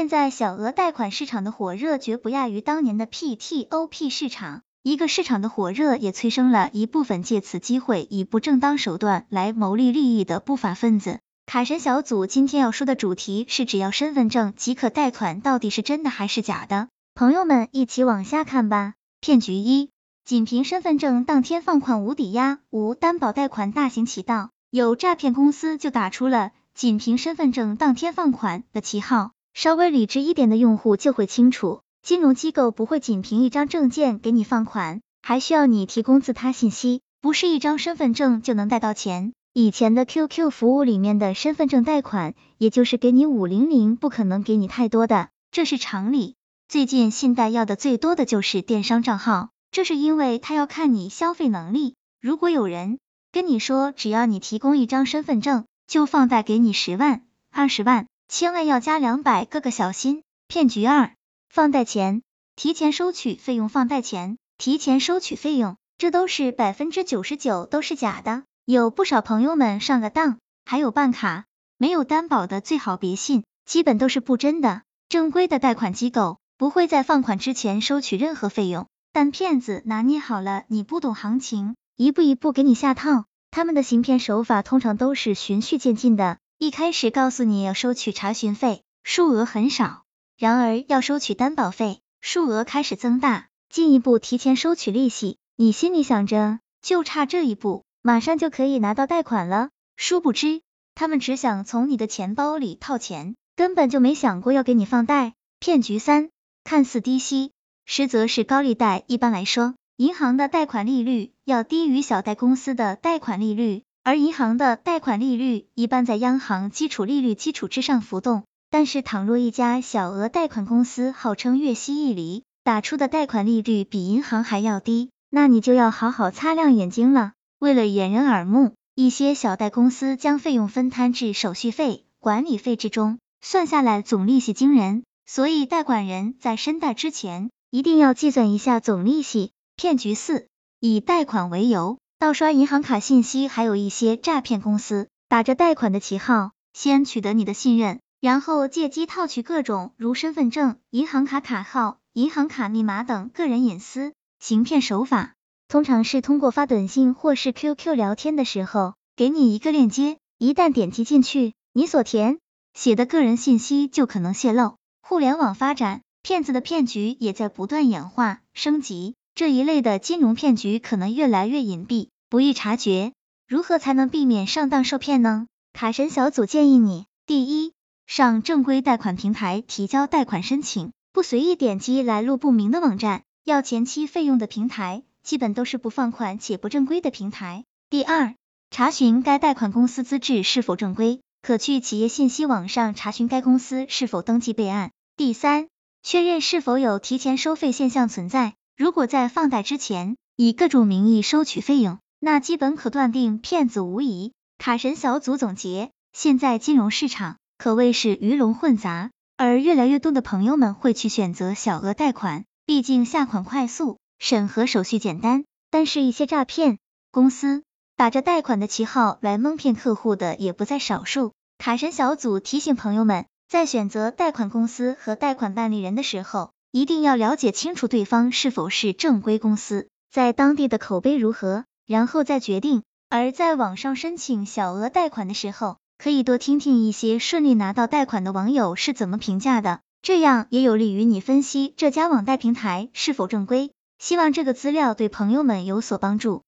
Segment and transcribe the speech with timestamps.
[0.00, 11.18] 现在小额贷款市场的火热绝不亚于当年的 PTOP 市场，一个市场的火热也催生了一部分借此机会以不正当手段来牟利利益的不法分子。
[11.44, 16.88] 卡神小组今天要说的主题是，只要身份证即可贷款，到底是真的还是假的？
[17.14, 18.94] 朋友们一起往下看吧。
[19.20, 19.90] 骗局一，
[20.24, 29.32] 仅凭身份证当天放款无抵押、无担保贷款大行其道，有诈骗公司就打出了仅凭身份证当天放款的旗号。
[29.54, 39.32] 稍微理智一点的用户就会清楚，金融机构不会仅凭一张证件给你放款，还需要你提供自他信息，不是一张身份证就能贷到钱。
[39.52, 46.36] 以前的 QQ 服务里面的身份证贷款，也就是给你五零零，不可能给你太多的，这是常理。
[46.68, 51.96] 最近信贷要的最多的就是电商账号，这是因为他要看你消费能力。
[52.20, 53.00] 如果有人
[53.32, 58.06] 跟你说，只要你提供一张身份证，就放贷给你十万、二十万。
[58.30, 60.22] 千万要加两百个个小心。
[60.46, 61.14] 骗局二，
[61.48, 62.22] 放贷前
[62.54, 68.44] 提前收取费用，放贷前提前收取费用，这都是百分之九十九都是假的。
[68.64, 74.82] 有不少朋友们上了当，还有办卡没有担保的，最好别信，基本都是不真的。
[75.08, 83.24] 正规的贷款机构不会在放款之前收取任何费用，但骗子拿捏好了你不懂行情，一步一步给你下套。
[83.50, 86.38] 他们的行骗手法通常都是循序渐进的。
[86.60, 90.04] 一开始告诉你要收取查询费，数额很少，
[90.36, 95.38] 然而要收取担保费，数额开始增大，进一步提前收取利息。
[95.56, 99.70] 你心里想着，就差这一步，马上就可以拿到贷款了。
[99.96, 100.60] 殊不知，
[100.94, 105.32] 他们只想从你的钱包里套钱，根本就没想过要给你放贷。
[105.60, 106.28] 骗局三，
[106.62, 107.52] 看似低息，
[107.86, 109.04] 实则是高利贷。
[109.06, 113.82] 一般来说，银行的贷款利率要低于小贷公司的贷款利率。
[114.02, 127.32] 而银行的贷款利率一般在央行基础利率基础之上浮动，但是倘若一家小额贷款公司号称月息一厘，打出的贷款利率比银行还要低，那你就要好好擦亮眼睛了。
[127.58, 139.52] 为了掩人耳目，一些小贷公司将费用分摊至手续费、管理费之中，算下来总利息惊人，所以贷款人在申贷之前一定要计算一下总利息。
[139.76, 140.46] 骗局四，
[140.80, 141.98] 以贷款为由。
[142.20, 154.12] 盗刷银行卡信息，还有一些诈骗公司打着贷款的旗号，先取得你的信任，然后借机套取各种如身份证、银行卡卡号、银行卡密码等个人隐私。
[154.38, 155.32] 行骗手法
[155.66, 162.38] 通常是通过发短信或是 QQ 聊天的时候，给你一个链接，一旦点击进去，你所填
[162.74, 164.74] 写的个人信息就可能泄露。
[165.00, 169.14] 互联网发展，骗子的骗局也在不断演化升级。
[169.34, 173.12] 这一类的金融骗局可能越来越隐蔽，不易察觉。
[173.48, 175.46] 如何才能避免上当受骗呢？
[175.72, 177.72] 卡神小组建议你：第一，
[178.06, 187.64] 上正规贷款平台提交贷款申请，不随意点击来路不明的网站，要前期费用的平台，基本都是不放款且不正规的平台。
[187.88, 188.34] 第二，
[188.70, 194.92] 查询该贷款公司资质是否正规，可去企业信息网上查询该公司是否登记备案。
[195.16, 195.68] 第三，
[196.02, 198.54] 确认是否有提前收费现象存在。
[198.80, 204.32] 如果在放贷之前以各种名义收取费用，那基本可断定骗子无疑。
[204.56, 215.44] 卡神小组总结：现在金融市场可谓是鱼龙混杂，而越来越多的朋友们会去选择小额贷款，毕竟下款快速，审核手续简单。
[215.70, 216.78] 但是，一些诈骗
[217.12, 217.64] 公司
[217.98, 221.34] 打着贷款的旗号来蒙骗客户的也不在少数。
[221.58, 232.82] 卡神小组提醒朋友们，在选择贷款公司和贷款办理人的时候，一定要了解清楚对方是否是正规公司，在当地的口碑如何，然后再决定。
[233.08, 243.72] 而在网上申请小额贷款的时候，可以多听听一些顺利拿到贷款的网友是怎么评价的，这样也有利于你分析这家网贷平台是否正规。
[243.98, 246.42] 希望这个资料对朋友们有所帮助。